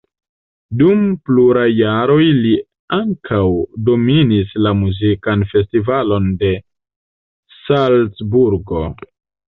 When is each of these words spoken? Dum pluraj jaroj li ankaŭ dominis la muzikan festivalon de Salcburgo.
Dum 0.77 1.01
pluraj 1.29 1.65
jaroj 1.79 2.23
li 2.45 2.53
ankaŭ 2.97 3.43
dominis 3.91 4.57
la 4.67 4.71
muzikan 4.81 5.45
festivalon 5.55 6.33
de 6.43 6.51
Salcburgo. 7.61 8.87